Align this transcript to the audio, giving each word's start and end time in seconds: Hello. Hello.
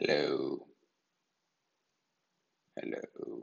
Hello. 0.00 0.66
Hello. 2.76 3.42